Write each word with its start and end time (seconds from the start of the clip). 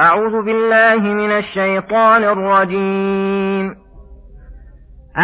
أعوذ 0.00 0.42
بالله 0.42 1.12
من 1.14 1.30
الشيطان 1.30 2.24
الرجيم. 2.24 3.76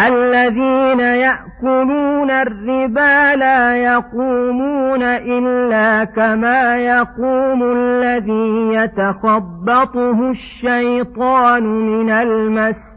الذين 0.07 0.99
يأكلون 0.99 2.31
الربا 2.31 3.35
لا 3.35 3.75
يقومون 3.77 5.03
إلا 5.03 6.03
كما 6.03 6.77
يقوم 6.77 7.63
الذي 7.63 8.73
يتخبطه 8.73 10.29
الشيطان 10.31 11.63
من 11.63 12.11
المس. 12.11 12.91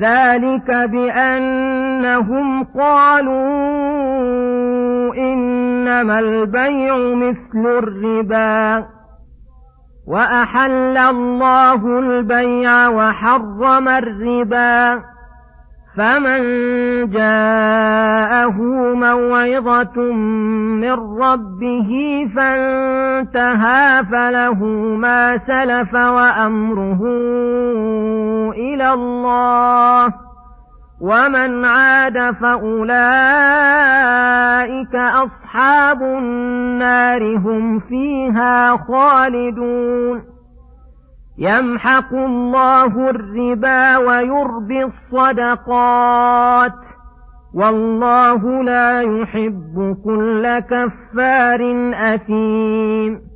ذلك 0.00 0.70
بأنهم 0.70 2.64
قالوا 2.64 3.46
إنما 5.14 6.18
البيع 6.18 6.96
مثل 6.96 7.66
الربا. 7.66 8.95
وأحل 10.06 10.98
الله 10.98 11.98
البيع 11.98 12.88
وحرم 12.88 13.88
الربا 13.88 15.02
فمن 15.96 16.40
جاءه 17.10 18.56
موعظة 18.94 20.00
من 20.82 20.92
ربه 21.22 21.90
فانتهى 22.36 24.04
فله 24.12 24.64
ما 24.96 25.38
سلف 25.38 25.94
وأمره 25.94 27.00
إلى 28.52 28.92
الله. 28.92 30.12
ومن 31.00 31.64
عاد 31.64 32.34
فأولئك 32.40 32.96
أصحاب 35.56 36.02
النار 36.02 37.36
هم 37.36 37.80
فيها 37.80 38.76
خالدون. 38.76 40.22
يمحق 41.38 42.14
الله 42.14 43.10
الربا 43.10 43.96
ويربي 43.96 44.84
الصدقات. 44.84 46.72
والله 47.54 48.62
لا 48.62 49.00
يحب 49.00 49.96
كل 50.04 50.58
كفار 50.58 51.92
أثيم. 51.94 53.35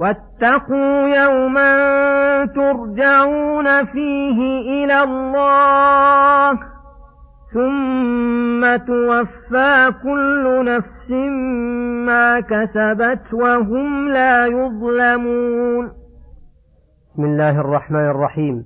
واتقوا 0.00 1.08
يوما 1.08 1.76
ترجعون 2.46 3.84
فيه 3.84 4.38
إلى 4.60 5.02
الله 5.02 6.52
ثم 7.54 8.76
توفى 8.76 9.92
كل 10.02 10.64
نفس 10.64 11.10
ما 12.06 12.40
كسبت 12.40 13.34
وهم 13.34 14.08
لا 14.08 14.46
يظلمون. 14.46 15.92
بسم 17.14 17.24
الله 17.24 17.60
الرحمن 17.60 18.10
الرحيم. 18.10 18.64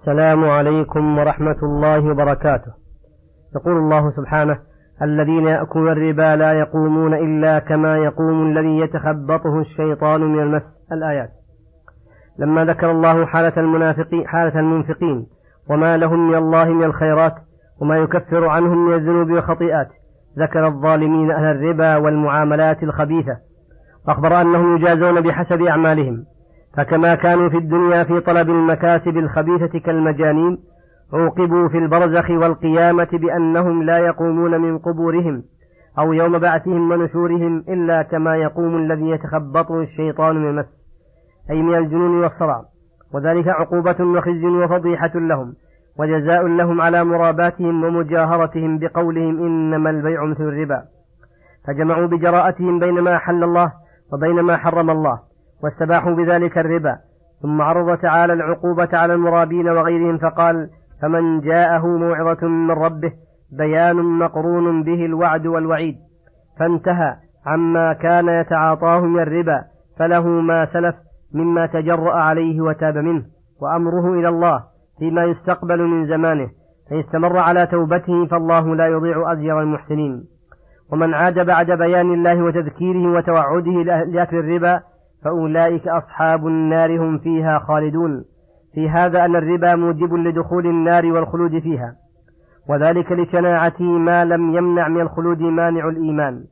السلام 0.00 0.44
عليكم 0.44 1.18
ورحمة 1.18 1.56
الله 1.62 2.10
وبركاته. 2.10 2.72
يقول 3.56 3.76
الله 3.76 4.10
سبحانه 4.10 4.58
الذين 5.02 5.46
يأكلون 5.46 5.88
الربا 5.92 6.36
لا 6.36 6.52
يقومون 6.52 7.14
إلا 7.14 7.58
كما 7.58 7.96
يقوم 7.96 8.46
الذي 8.46 8.78
يتخبطه 8.78 9.60
الشيطان 9.60 10.20
من 10.20 10.40
المس 10.40 10.62
الآيات. 10.92 11.30
لما 12.38 12.64
ذكر 12.64 12.90
الله 12.90 13.26
حالة 13.26 13.52
المنافقين 13.56 14.28
حالة 14.28 14.60
المنفقين 14.60 15.26
وما 15.70 15.96
لهم 15.96 16.28
من 16.28 16.34
الله 16.34 16.64
من 16.64 16.84
الخيرات 16.84 17.34
وما 17.80 17.96
يكفر 17.96 18.46
عنهم 18.46 18.86
من 18.88 18.94
الذنوب 18.94 19.30
والخطيئات 19.30 19.88
ذكر 20.38 20.66
الظالمين 20.66 21.30
أهل 21.30 21.44
الربا 21.44 21.96
والمعاملات 21.96 22.82
الخبيثة. 22.82 23.36
وأخبر 24.08 24.40
أنهم 24.40 24.76
يجازون 24.76 25.20
بحسب 25.20 25.62
أعمالهم. 25.62 26.24
فكما 26.76 27.14
كانوا 27.14 27.48
في 27.48 27.56
الدنيا 27.56 28.04
في 28.04 28.20
طلب 28.20 28.50
المكاسب 28.50 29.16
الخبيثة 29.16 29.78
كالمجانين 29.78 30.58
عوقبوا 31.14 31.68
في 31.68 31.78
البرزخ 31.78 32.30
والقيامة 32.30 33.08
بأنهم 33.12 33.82
لا 33.82 33.98
يقومون 33.98 34.60
من 34.60 34.78
قبورهم 34.78 35.42
أو 35.98 36.12
يوم 36.12 36.38
بعثهم 36.38 36.90
ونشورهم 36.90 37.64
إلا 37.68 38.02
كما 38.02 38.36
يقوم 38.36 38.76
الذي 38.76 39.10
يتخبطه 39.10 39.80
الشيطان 39.80 40.36
من 40.36 40.48
المس 40.48 40.66
أي 41.50 41.62
من 41.62 41.74
الجنون 41.74 42.22
والصرع 42.22 42.62
وذلك 43.14 43.48
عقوبة 43.48 43.96
وخزي 44.00 44.46
وفضيحة 44.46 45.12
لهم. 45.14 45.54
وجزاء 45.98 46.46
لهم 46.46 46.80
على 46.80 47.04
مراباتهم 47.04 47.84
ومجاهرتهم 47.84 48.78
بقولهم 48.78 49.44
إنما 49.46 49.90
البيع 49.90 50.24
مثل 50.24 50.42
الربا. 50.42 50.82
فجمعوا 51.66 52.06
بجراءتهم 52.06 52.78
بين 52.78 53.00
ما 53.00 53.16
أحل 53.16 53.44
الله 53.44 53.72
وبين 54.12 54.40
ما 54.40 54.56
حرم 54.56 54.90
الله. 54.90 55.18
واستباحوا 55.64 56.14
بذلك 56.14 56.58
الربا. 56.58 56.96
ثم 57.42 57.62
عرض 57.62 57.98
تعالى 57.98 58.32
العقوبة 58.32 58.88
على 58.92 59.14
المرابين 59.14 59.68
وغيرهم 59.68 60.18
فقال 60.18 60.68
فمن 61.02 61.40
جاءه 61.40 61.86
موعظة 61.86 62.46
من 62.46 62.70
ربه 62.70 63.12
بيان 63.58 63.96
مقرون 63.96 64.82
به 64.82 65.04
الوعد 65.06 65.46
والوعيد. 65.46 65.96
فانتهى 66.58 67.16
عما 67.46 67.92
كان 67.92 68.28
يتعاطاه 68.28 69.00
من 69.00 69.20
الربا 69.20 69.64
فله 69.98 70.28
ما 70.28 70.66
سلف 70.72 70.94
مما 71.34 71.66
تجرأ 71.66 72.12
عليه 72.12 72.60
وتاب 72.60 72.96
منه. 72.96 73.22
وأمره 73.62 74.12
إلى 74.12 74.28
الله 74.28 74.62
فيما 74.98 75.24
يستقبل 75.24 75.82
من 75.82 76.06
زمانه 76.06 76.48
فإن 76.90 77.00
استمر 77.00 77.38
على 77.38 77.66
توبته 77.66 78.26
فالله 78.26 78.74
لا 78.76 78.86
يضيع 78.86 79.32
أجر 79.32 79.60
المحسنين. 79.60 80.24
ومن 80.92 81.14
عاد 81.14 81.46
بعد 81.46 81.70
بيان 81.70 82.14
الله 82.14 82.42
وتذكيره 82.42 83.12
وتوعده 83.12 83.72
لأكل 84.04 84.36
الربا 84.36 84.80
فأولئك 85.24 85.88
أصحاب 85.88 86.46
النار 86.46 86.98
هم 86.98 87.18
فيها 87.18 87.58
خالدون. 87.58 88.24
في 88.74 88.88
هذا 88.88 89.24
أن 89.24 89.36
الربا 89.36 89.74
موجب 89.74 90.14
لدخول 90.14 90.66
النار 90.66 91.06
والخلود 91.06 91.58
فيها 91.58 91.94
وذلك 92.68 93.12
لشناعته 93.12 93.84
ما 93.84 94.24
لم 94.24 94.54
يمنع 94.56 94.88
من 94.88 95.00
الخلود 95.00 95.40
مانع 95.40 95.88
الإيمان 95.88 96.44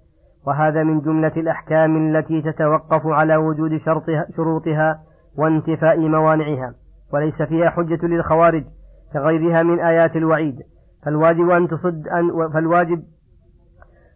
وهذا 0.47 0.83
من 0.83 1.01
جملة 1.01 1.33
الأحكام 1.37 2.17
التي 2.17 2.43
تتوقف 2.43 3.07
على 3.07 3.37
وجود 3.37 3.77
شرطها 3.77 4.27
شروطها 4.37 4.99
وانتفاء 5.39 5.99
موانعها 5.99 6.75
وليس 7.13 7.43
فيها 7.43 7.71
حجة 7.71 8.07
للخوارج 8.07 8.65
كغيرها 9.13 9.63
من 9.63 9.81
آيات 9.81 10.17
الوعيد. 10.17 10.57
فالواجب 11.05 11.51
أن 11.51 11.69
تصد 11.69 12.09
أن 12.09 12.51
فالواجب 12.55 13.03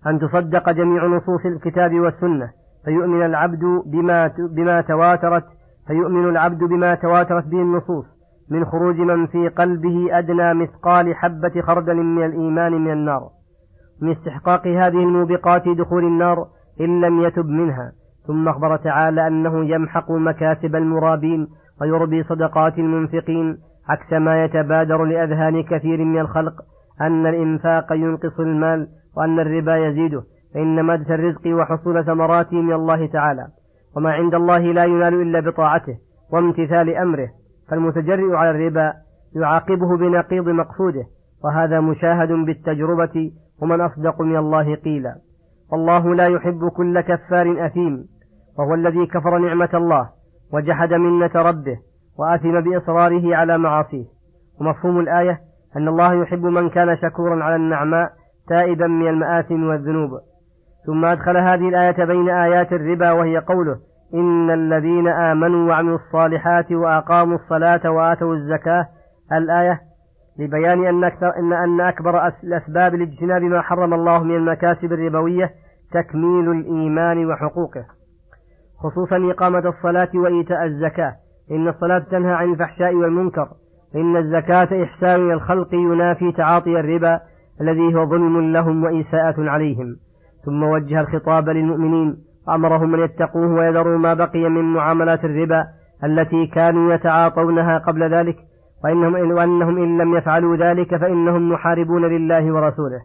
أن 0.07 0.19
تصدق 0.19 0.71
جميع 0.71 1.07
نصوص 1.07 1.47
الكتاب 1.47 1.95
والسنة 1.95 2.51
فيؤمن 2.85 3.27
العبد 3.27 3.83
بما 3.87 4.31
بما 4.51 4.81
تواترت 4.81 5.45
فيؤمن 5.87 6.29
العبد 6.29 6.59
بما 6.59 6.95
تواترت 6.95 7.47
به 7.47 7.63
النصوص 7.63 8.05
من 8.51 8.65
خروج 8.65 8.97
من 8.97 9.27
في 9.27 9.49
قلبه 9.49 10.19
أدنى 10.19 10.55
مثقال 10.55 11.15
حبة 11.15 11.61
خردل 11.63 11.97
من 11.97 12.25
الإيمان 12.25 12.73
من 12.73 12.93
النار. 12.93 13.29
من 14.03 14.11
استحقاق 14.11 14.67
هذه 14.67 15.03
الموبقات 15.03 15.69
دخول 15.69 16.05
النار 16.05 16.47
إن 16.81 17.01
لم 17.01 17.21
يتب 17.21 17.47
منها. 17.47 17.93
ثم 18.27 18.49
أخبر 18.49 18.77
تعالى 18.77 19.27
أنه 19.27 19.65
يمحق 19.65 20.11
مكاسب 20.11 20.77
المرابين 20.77 21.49
ويربي 21.81 22.23
صدقات 22.23 22.79
المنفقين 22.79 23.59
عكس 23.89 24.13
ما 24.13 24.45
يتبادر 24.45 25.05
لأذهان 25.05 25.63
كثير 25.63 26.05
من 26.05 26.19
الخلق. 26.19 26.55
أن 27.01 27.27
الإنفاق 27.27 27.93
ينقص 27.93 28.41
المال 28.41 28.89
وأن 29.17 29.41
الربا 29.41 29.77
يزيده. 29.77 30.23
فإن 30.55 30.81
مادة 30.81 31.15
الرزق 31.15 31.47
وحصول 31.47 32.05
ثمراته 32.05 32.57
من 32.57 32.73
الله 32.73 33.07
تعالى. 33.07 33.47
وما 33.97 34.13
عند 34.13 34.35
الله 34.35 34.59
لا 34.59 34.85
ينال 34.85 35.15
إلا 35.23 35.41
بطاعته 35.41 35.97
وامتثال 36.33 36.97
أمره 36.97 37.29
فالمتجرئ 37.69 38.35
على 38.35 38.51
الربا 38.51 38.93
يعاقبه 39.37 39.97
بنقيض 39.97 40.49
مقصوده 40.49 41.05
وهذا 41.45 41.81
مشاهد 41.81 42.33
بالتجربة 42.33 43.33
ومن 43.63 43.81
أصدق 43.81 44.21
من 44.21 44.37
الله 44.37 44.75
قيلا. 44.75 45.15
والله 45.73 46.15
لا 46.15 46.27
يحب 46.27 46.69
كل 46.69 47.01
كفار 47.01 47.67
أثيم 47.67 48.05
وهو 48.59 48.75
الذي 48.75 49.07
كفر 49.07 49.39
نعمة 49.39 49.71
الله 49.75 50.09
وجحد 50.53 50.93
منة 50.93 51.31
ربه 51.35 51.79
وآثم 52.19 52.61
بإصراره 52.61 53.37
على 53.37 53.59
معاصيه. 53.59 54.05
ومفهوم 54.61 55.01
الآية 55.01 55.41
أن 55.77 55.89
الله 55.89 56.15
يحب 56.15 56.45
من 56.45 56.69
كان 56.69 56.97
شكورا 56.97 57.45
على 57.45 57.57
النعماء 57.57 58.13
تائبا 58.49 58.87
من 58.87 59.09
المآثم 59.09 59.65
والذنوب. 59.65 60.11
ثم 60.87 61.05
أدخل 61.05 61.37
هذه 61.37 61.69
الآية 61.69 62.05
بين 62.05 62.31
آيات 62.31 62.73
الربا 62.73 63.13
وهي 63.13 63.39
قوله 63.39 63.77
إن 64.15 64.51
الذين 64.51 65.09
آمنوا 65.09 65.69
وعملوا 65.69 65.99
الصالحات 65.99 66.73
وأقاموا 66.73 67.37
الصلاة 67.37 67.91
وآتوا 67.91 68.35
الزكاة. 68.35 68.87
الآية 69.33 69.81
لبيان 70.39 70.87
أن 70.87 71.05
أكثر 71.05 71.37
إن 71.37 71.53
أن 71.53 71.81
أكبر 71.81 72.33
الأسباب 72.45 72.95
لاجتناب 72.95 73.43
ما 73.43 73.61
حرم 73.61 73.95
الله 73.95 74.23
من 74.23 74.37
المكاسب 74.37 74.93
الربوية 74.93 75.51
تكميل 75.93 76.51
الإيمان 76.51 77.27
وحقوقه 77.27 77.85
خصوصا 78.83 79.31
إقامة 79.31 79.69
الصلاة 79.69 80.09
وإيتاء 80.15 80.65
الزكاة. 80.65 81.13
إن 81.51 81.69
الصلاة 81.69 81.99
تنهى 81.99 82.33
عن 82.33 82.53
الفحشاء 82.53 82.95
والمنكر. 82.95 83.49
إن 83.95 84.17
الزكاة 84.17 84.85
إحسان 84.85 85.21
إلى 85.21 85.35
الخلق 85.35 85.75
ينافي 85.75 86.33
تعاطي 86.33 86.81
الربا 86.81 87.21
الذي 87.61 87.95
هو 87.95 88.07
ظلم 88.07 88.53
لهم 88.53 88.85
وإساءة 88.85 89.35
عليهم. 89.39 89.97
ثم 90.45 90.63
وجه 90.63 91.01
الخطاب 91.01 91.49
للمؤمنين 91.49 92.17
وأمرهم 92.49 92.95
أن 92.95 93.01
يتقوه 93.01 93.55
ويذروا 93.55 93.99
ما 93.99 94.15
بقي 94.15 94.49
من 94.49 94.65
معاملات 94.65 95.25
الربا 95.25 95.65
التي 96.05 96.47
كانوا 96.47 96.95
يتعاطونها 96.95 97.79
قبل 97.79 98.15
ذلك 98.15 98.37
وإنهم, 98.85 99.17
إن 99.17 99.33
وأنهم 99.33 99.77
إن 99.77 99.99
لم 99.99 100.17
يفعلوا 100.17 100.57
ذلك 100.57 100.97
فإنهم 100.97 101.53
محاربون 101.53 102.05
لله 102.05 102.53
ورسوله. 102.55 103.01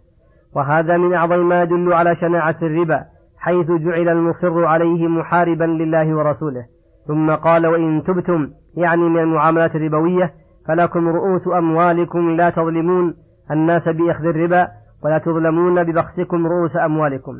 وهذا 0.56 0.98
من 0.98 1.14
أعظم 1.14 1.50
ما 1.50 1.64
يدل 1.64 1.94
على 1.94 2.16
شناعة 2.16 2.56
الربا 2.62 3.04
حيث 3.38 3.72
جعل 3.72 4.10
المصر 4.10 4.66
عليه 4.66 5.08
محاربا 5.08 5.64
لله 5.64 6.16
ورسوله. 6.16 6.66
ثم 7.08 7.32
قال 7.32 7.68
وإن 7.68 8.04
تبتم 8.04 8.50
يعني 8.78 9.02
من 9.02 9.20
المعاملات 9.20 9.76
الربوية 9.76 10.34
فلكم 10.68 11.08
رؤوس 11.08 11.48
أموالكم 11.48 12.30
لا 12.30 12.50
تظلمون 12.50 13.14
الناس 13.52 13.84
بأخذ 13.84 14.26
الربا 14.26 14.68
ولا 15.06 15.18
تظلمون 15.18 15.84
ببخسكم 15.84 16.48
رؤوس 16.48 16.76
أموالكم. 16.76 17.34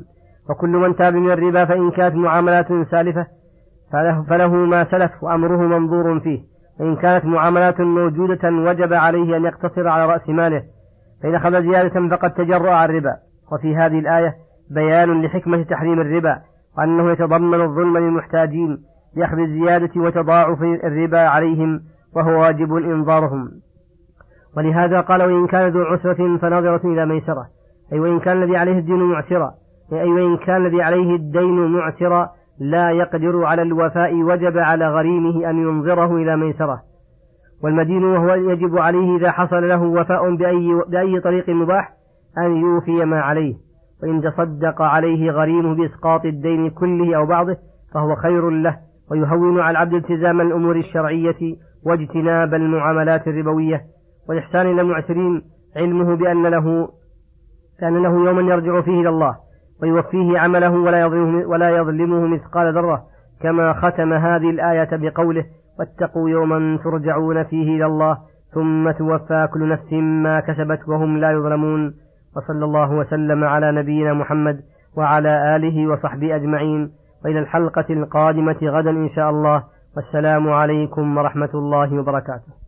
وكل 0.50 0.70
من 0.70 0.96
تاب 0.96 1.16
من 1.16 1.32
الربا 1.32 1.66
فإن 1.66 1.92
كانت 1.92 2.16
معاملات 2.16 2.68
سالفة 2.92 3.28
فله, 3.92 4.24
فله 4.24 4.54
ما 4.56 4.84
سلف 4.92 5.24
وأمره 5.24 5.58
منظور 5.58 6.20
فيه. 6.20 6.40
وإن 6.80 6.96
كانت 6.96 7.26
معاملات 7.26 7.82
موجودة 7.82 8.50
وجب 8.50 8.94
عليه 8.94 9.38
أن 9.38 9.46
يقتصر 9.46 9.88
على 9.88 10.06
رأس 10.06 10.30
ماله. 10.30 10.64
فإن 11.24 11.36
أخذ 11.36 11.62
زيادة 11.62 12.10
فقد 12.10 12.34
تجرأ 12.34 12.72
عن 12.72 12.90
الربا. 12.90 13.16
وفي 13.52 13.76
هذه 13.76 14.00
الآية 14.00 14.36
بيان 14.72 15.22
لحكمة 15.22 15.64
تحريم 15.64 16.02
الربا 16.02 16.40
وأنه 16.78 17.12
يتضمن 17.12 17.62
الظلم 17.62 17.98
للمحتاجين 17.98 18.78
بأخذ 19.16 19.40
الزيادة 19.40 20.02
وتضاعف 20.02 20.62
الربا 20.62 21.20
عليهم 21.20 21.82
وهو 22.16 22.42
واجب 22.42 22.76
إنظارهم. 22.76 23.52
ولهذا 24.58 25.02
قال 25.02 25.24
وإن 25.24 25.48
كان 25.48 25.70
ذو 25.70 25.82
عسرة 25.82 26.38
فناظرة 26.38 26.82
إلى 26.86 27.06
ميسرة. 27.06 27.46
أي 27.94 28.00
وإن 28.00 28.20
كان 28.20 28.44
الذي 28.44 28.58
عليه 28.58 28.80
الدين 28.80 29.04
معسرا 29.04 29.52
أي 29.94 30.10
وإن 30.10 30.38
كان 30.38 30.66
الذي 30.66 30.82
عليه 30.82 31.16
الدين 31.16 31.72
معسرا 31.72 32.30
لا 32.60 32.92
يقدر 32.92 33.46
على 33.46 33.62
الوفاء 33.62 34.16
وجب 34.16 34.58
على 34.58 34.90
غريمه 34.90 35.50
أن 35.50 35.58
ينظره 35.58 36.16
إلى 36.16 36.38
ميسرة. 36.38 36.82
والمدين 37.64 38.04
وهو 38.04 38.34
يجب 38.34 38.78
عليه 38.78 39.18
إذا 39.18 39.32
حصل 39.32 39.68
له 39.68 39.82
وفاء 39.84 40.36
بأي, 40.36 40.82
بأي 40.88 41.20
طريق 41.20 41.50
مباح 41.50 41.90
أن 42.38 42.56
يوفي 42.56 43.06
ما 43.06 43.22
عليه. 43.22 43.56
وإن 44.04 44.22
تصدق 44.22 44.82
عليه 44.82 45.32
غريمه 45.32 45.76
بإسقاط 45.76 46.26
الدين 46.26 46.70
كله 46.70 47.18
أو 47.18 47.26
بعضه 47.26 47.58
فهو 47.94 48.16
خير 48.16 48.50
له. 48.50 48.78
ويهون 49.12 49.60
على 49.60 49.72
العبد 49.72 49.94
التزام 49.94 50.42
الأمور 50.42 50.76
الشرعية 50.76 51.56
واجتناب 51.86 52.54
المعاملات 52.54 53.28
الربوية. 53.28 53.82
والإحسان 54.30 54.72
إلى 54.72 54.82
المعسرين 54.82 55.42
علمه 55.76 56.16
بأن 56.16 56.48
له 56.48 56.90
كان 57.80 58.04
له 58.04 58.10
يوما 58.10 58.42
يرجع 58.42 58.82
فيه 58.82 59.02
إلى 59.02 59.10
الله 59.10 59.36
ويوفيه 59.82 60.40
عمله 60.40 60.70
ولا 60.70 61.02
يظلمه, 61.02 61.48
ولا 61.48 61.70
يظلمه 61.70 62.28
مثقال 62.28 62.74
ذرة 62.74 63.04
كما 63.42 63.74
ختم 63.74 64.14
هذه 64.14 64.50
الآية 64.50 64.90
بقوله 64.92 65.46
واتقوا 65.80 66.30
يوما 66.30 66.78
ترجعون 66.84 67.44
فيه 67.44 67.76
إلى 67.76 67.86
الله 67.86 68.18
ثم 68.54 68.92
توفى 68.92 69.48
كل 69.54 69.70
نفس 69.70 69.94
ما 69.94 70.40
كسبت 70.40 70.90
وهم 70.90 71.18
لا 71.18 71.32
يظلمون. 71.32 71.94
وصلى 72.38 72.66
الله 72.66 72.92
وسلم 72.92 73.44
على 73.44 73.72
نبينا 73.72 74.14
محمد 74.14 74.60
وعلى 74.98 75.56
آله 75.56 75.92
وصحبه 75.92 76.36
أجمعين. 76.36 76.92
وإلى 77.26 77.40
الحلقة 77.40 77.86
القادمة 77.90 78.58
غدا 78.64 78.90
إن 78.90 79.10
شاء 79.10 79.30
الله. 79.30 79.64
والسلام 79.96 80.50
عليكم 80.50 81.18
ورحمة 81.18 81.50
الله 81.54 82.00
وبركاته. 82.00 82.59